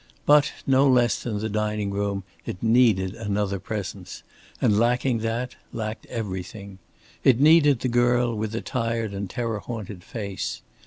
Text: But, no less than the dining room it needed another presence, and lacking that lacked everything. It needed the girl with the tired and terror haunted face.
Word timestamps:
But, 0.25 0.53
no 0.65 0.87
less 0.89 1.21
than 1.21 1.37
the 1.37 1.47
dining 1.47 1.91
room 1.91 2.23
it 2.43 2.63
needed 2.63 3.13
another 3.13 3.59
presence, 3.59 4.23
and 4.59 4.79
lacking 4.79 5.19
that 5.19 5.55
lacked 5.71 6.07
everything. 6.07 6.79
It 7.23 7.39
needed 7.39 7.81
the 7.81 7.87
girl 7.87 8.33
with 8.33 8.51
the 8.51 8.61
tired 8.61 9.13
and 9.13 9.29
terror 9.29 9.59
haunted 9.59 10.03
face. 10.03 10.63